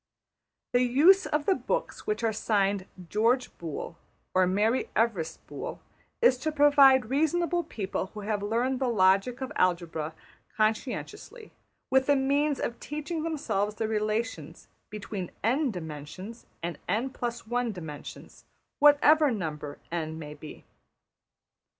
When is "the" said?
0.73-0.81, 1.45-1.53, 8.79-8.87, 13.75-13.87